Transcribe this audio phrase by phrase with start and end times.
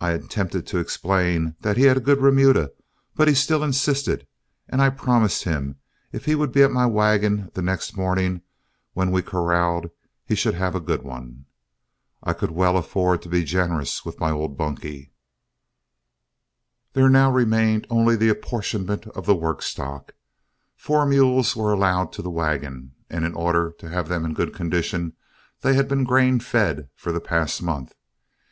[0.00, 2.72] I attempted to explain that he had a good remuda,
[3.14, 4.26] but he still insisted,
[4.68, 5.76] and I promised him
[6.10, 8.42] if he would be at my wagon the next morning
[8.92, 9.88] when we corralled,
[10.24, 11.44] he should have a good one.
[12.24, 15.12] I could well afford to be generous with my old bunkie.
[16.94, 20.14] There now only remained the apportionment of the work stock.
[20.76, 24.52] Four mules were allowed to the wagon, and in order to have them in good
[24.52, 25.12] condition
[25.60, 27.94] they had been grain fed for the past month.